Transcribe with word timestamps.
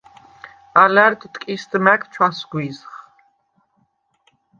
ალა̈რდ 0.83 1.21
ტკისდ 1.33 1.71
მა̈გ 1.85 2.01
ჩვასგვიზხ. 2.13 2.93